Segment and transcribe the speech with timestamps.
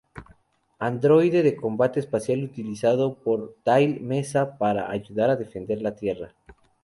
[0.79, 6.33] Androide de Combate Espacial utilizado por Tail Messa para ayudar a defender la Tierra.